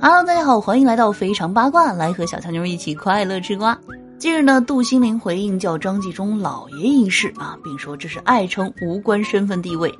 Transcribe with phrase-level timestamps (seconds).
[0.00, 3.78] Hello，大家好，欢迎来到非常八卦，来和小强妞一起快乐吃瓜。
[4.18, 9.92] 近日呢，杜心凌回应叫张纪中老爷一事啊，并说这是爱称，无关身份地位。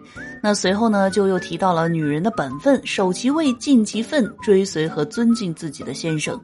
[0.42, 6.38] 那随后呢，就又提到了女人的本分，守其位，尽其分，追随和尊敬自己的先生。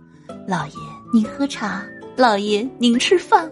[0.46, 0.72] 老爷，
[1.12, 1.82] 您喝茶；
[2.16, 3.50] 老爷，您吃饭。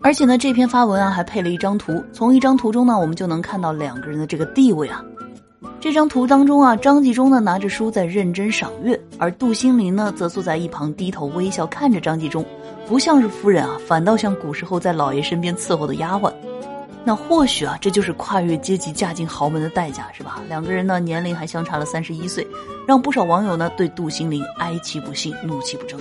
[0.00, 2.04] 而且呢，这篇发文啊，还配了一张图。
[2.12, 5.02] 从一张图中呢，我们就能看到两个人的这个地位啊。
[5.84, 12.42] 这张图当中啊，张纪中呢拿着书在认真赏月，而杜心凌呢则坐在一旁低头微笑看着张纪中，
[12.88, 16.32] 不像是夫人啊，反倒像古时候在老爷身边伺候的丫鬟。
[17.04, 20.40] 那或许啊，这就是跨越阶级嫁进豪门的代价，是吧？
[20.48, 22.46] 两个人呢年龄还相差了三十一岁，
[22.88, 26.00] 让不少网友呢对杜心凌哀其不幸，怒其不争。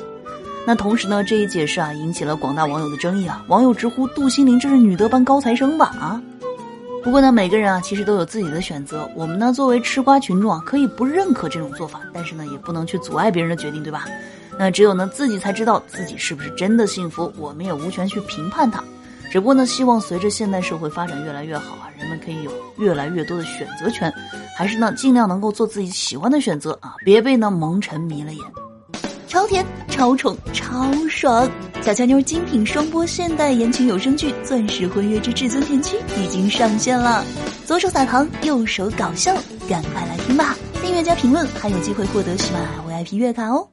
[0.66, 5.88] 那同时呢，这一解释啊引起了广大网友的争议啊，网友直呼杜心凌这是女德班高材生吧？
[6.00, 6.22] 啊！
[7.04, 9.08] 不过呢，每个人啊，其实都有自己的选择。
[9.14, 14.06] 我们呢，作为吃瓜群众啊，可以不认可这种做法，但是呢，也不能去阻碍别人的决定，对吧？
[14.58, 17.32] 那只有呢，自己才知道自己是不是真的幸福。
[17.38, 18.82] 我们也无权去评判他。
[19.30, 24.12] 只不过呢，希望随着现代社会发展越来越好啊，人们可以有越来越多的选择权，
[24.56, 28.42] 还是呢，尽量能够做自己喜欢的选择啊，别被呢蒙尘迷了眼。
[29.28, 31.50] 超甜、超宠、超爽！
[31.84, 37.26] 小乔妞精品双播现代言情有声剧《钻石婚约之至尊甜妻》已经上线了，
[37.66, 39.36] 左手撒糖，右手搞笑，
[39.68, 40.56] 赶快来听吧！
[40.82, 43.68] 订阅加评论还有机会获得喜马拉雅 VIP 月卡哦！